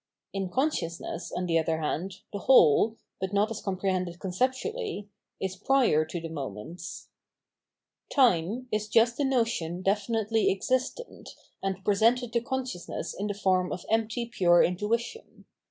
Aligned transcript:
In 0.33 0.49
consciousness, 0.49 1.31
on 1.31 1.45
the 1.45 1.59
other 1.59 1.79
hand, 1.79 2.21
the 2.33 2.39
whole— 2.39 2.97
but 3.21 3.33
not 3.33 3.51
as 3.51 3.61
comprehended 3.61 4.17
con 4.17 4.31
ceptually— 4.31 5.09
is 5.39 5.55
prior 5.55 6.05
to 6.05 6.19
the 6.19 6.27
moments. 6.27 7.09
Time 8.11 8.67
is 8.71 8.87
just 8.89 9.17
the 9.17 9.23
notion 9.23 9.83
definitely 9.83 10.49
existent, 10.49 11.35
and 11.61 11.85
pre 11.85 11.93
sented 11.93 12.31
to 12.31 12.41
consciousness 12.41 13.13
in 13.13 13.27
the 13.27 13.35
form 13.35 13.71
of 13.71 13.85
empty 13.91 14.25
pure 14.25 14.63
intuition. 14.63 15.45